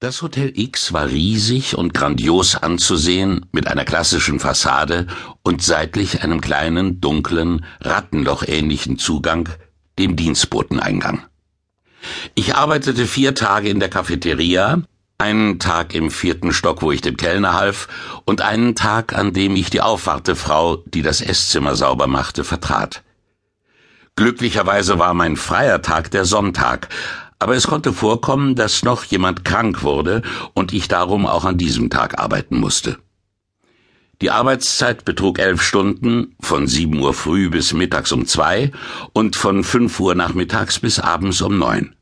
[0.00, 5.08] Das Hotel X war riesig und grandios anzusehen, mit einer klassischen Fassade
[5.42, 9.48] und seitlich einem kleinen, dunklen, rattenlochähnlichen Zugang,
[9.98, 11.24] dem Dienstboteneingang.
[12.36, 14.84] Ich arbeitete vier Tage in der Cafeteria,
[15.18, 17.88] einen Tag im vierten Stock, wo ich dem Kellner half,
[18.24, 23.02] und einen Tag, an dem ich die Aufwartefrau, die das Esszimmer sauber machte, vertrat.
[24.14, 26.88] Glücklicherweise war mein freier Tag der Sonntag,
[27.38, 30.22] aber es konnte vorkommen, dass noch jemand krank wurde
[30.54, 32.98] und ich darum auch an diesem Tag arbeiten musste.
[34.20, 38.72] Die Arbeitszeit betrug elf Stunden, von sieben Uhr früh bis mittags um zwei
[39.12, 41.94] und von fünf Uhr nachmittags bis abends um neun.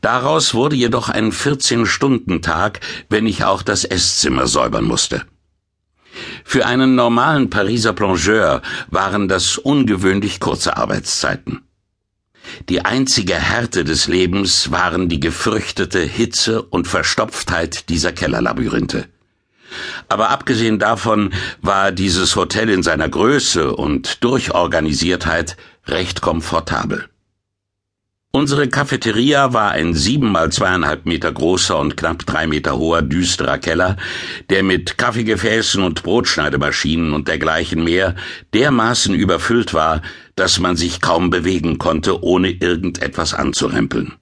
[0.00, 5.24] Daraus wurde jedoch ein 14-Stunden-Tag, wenn ich auch das Esszimmer säubern musste.
[6.44, 11.62] Für einen normalen Pariser Plongeur waren das ungewöhnlich kurze Arbeitszeiten.
[12.68, 19.06] Die einzige Härte des Lebens waren die gefürchtete Hitze und Verstopftheit dieser Kellerlabyrinthe.
[20.08, 27.08] Aber abgesehen davon war dieses Hotel in seiner Größe und Durchorganisiertheit recht komfortabel.
[28.34, 33.58] Unsere Cafeteria war ein sieben mal zweieinhalb Meter großer und knapp drei Meter hoher düsterer
[33.58, 33.96] Keller,
[34.50, 38.16] der mit Kaffeegefäßen und Brotschneidemaschinen und dergleichen mehr
[38.52, 40.02] dermaßen überfüllt war,
[40.34, 44.14] dass man sich kaum bewegen konnte, ohne irgendetwas anzurempeln.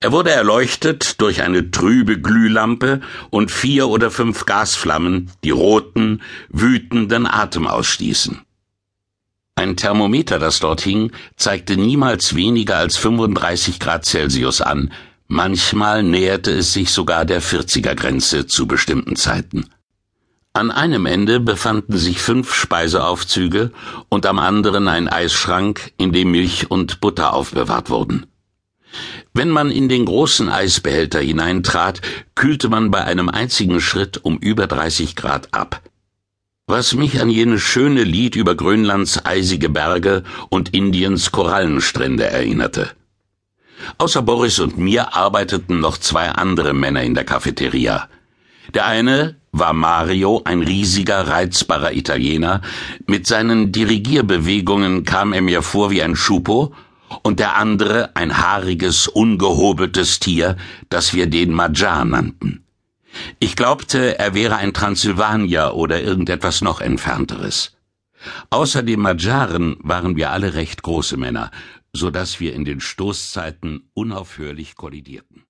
[0.00, 7.26] Er wurde erleuchtet durch eine trübe Glühlampe und vier oder fünf Gasflammen, die roten, wütenden
[7.26, 8.42] Atem ausstießen.
[9.60, 14.90] Ein Thermometer, das dort hing, zeigte niemals weniger als 35 Grad Celsius an,
[15.28, 19.66] manchmal näherte es sich sogar der 40er Grenze zu bestimmten Zeiten.
[20.54, 23.70] An einem Ende befanden sich fünf Speiseaufzüge
[24.08, 28.24] und am anderen ein Eisschrank, in dem Milch und Butter aufbewahrt wurden.
[29.34, 32.00] Wenn man in den großen Eisbehälter hineintrat,
[32.34, 35.82] kühlte man bei einem einzigen Schritt um über 30 Grad ab
[36.70, 42.90] was mich an jenes schöne Lied über Grönlands eisige Berge und Indiens Korallenstrände erinnerte.
[43.98, 48.08] Außer Boris und mir arbeiteten noch zwei andere Männer in der Cafeteria.
[48.72, 52.60] Der eine war Mario, ein riesiger, reizbarer Italiener.
[53.06, 56.72] Mit seinen Dirigierbewegungen kam er mir vor wie ein Schupo,
[57.22, 60.56] und der andere ein haariges, ungehobeltes Tier,
[60.88, 62.64] das wir den Majar nannten.
[63.38, 67.76] Ich glaubte, er wäre ein Transsilvanier oder irgendetwas noch entfernteres.
[68.50, 71.50] Außer den Magyaren waren wir alle recht große Männer,
[71.92, 75.44] so dass wir in den Stoßzeiten unaufhörlich kollidierten.